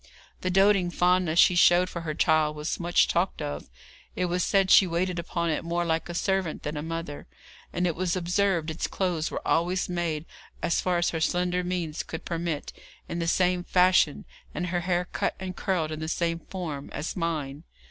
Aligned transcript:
The 0.41 0.49
doting 0.49 0.89
fondness 0.89 1.37
she 1.37 1.53
showed 1.53 1.87
for 1.87 2.01
her 2.01 2.15
child 2.15 2.55
was 2.55 2.79
much 2.79 3.07
talked 3.07 3.39
of. 3.39 3.69
It 4.15 4.25
was 4.25 4.43
said 4.43 4.71
she 4.71 4.87
waited 4.87 5.19
upon 5.19 5.51
it 5.51 5.63
more 5.63 5.85
like 5.85 6.09
a 6.09 6.15
servant 6.15 6.63
than 6.63 6.75
a 6.75 6.81
mother, 6.81 7.27
and 7.71 7.85
it 7.85 7.95
was 7.95 8.15
observed 8.15 8.71
its 8.71 8.87
clothes 8.87 9.29
were 9.29 9.47
always 9.47 9.89
made, 9.89 10.25
as 10.63 10.81
far 10.81 10.97
as 10.97 11.11
her 11.11 11.21
slender 11.21 11.63
means 11.63 12.03
would 12.11 12.25
permit, 12.25 12.73
in 13.07 13.19
the 13.19 13.27
same 13.27 13.63
fashion, 13.63 14.25
and 14.55 14.65
her 14.69 14.79
hair 14.79 15.05
cut 15.05 15.35
and 15.39 15.55
curled 15.55 15.91
in 15.91 15.99
the 15.99 16.07
same 16.07 16.39
form, 16.39 16.89
as 16.93 17.15
mine. 17.15 17.63